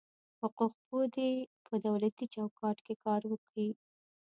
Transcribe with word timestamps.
حقوق 0.41 0.73
پوه 0.87 1.05
دي 1.15 1.29
په 1.65 1.73
دولتي 1.85 2.25
چوکاټ 2.33 2.77
کي 2.85 2.93
کار 3.05 3.21
وکي. 3.31 3.67